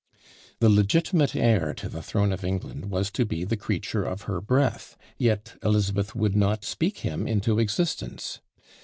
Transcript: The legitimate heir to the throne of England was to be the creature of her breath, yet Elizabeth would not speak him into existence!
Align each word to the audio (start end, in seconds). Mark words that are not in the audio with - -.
The 0.61 0.67
legitimate 0.69 1.35
heir 1.35 1.75
to 1.75 1.87
the 1.87 2.01
throne 2.01 2.31
of 2.31 2.43
England 2.43 2.85
was 2.89 3.11
to 3.11 3.23
be 3.23 3.43
the 3.43 3.55
creature 3.55 4.01
of 4.03 4.23
her 4.23 4.41
breath, 4.41 4.97
yet 5.19 5.53
Elizabeth 5.61 6.15
would 6.15 6.35
not 6.35 6.65
speak 6.65 7.01
him 7.01 7.27
into 7.27 7.59
existence! 7.59 8.39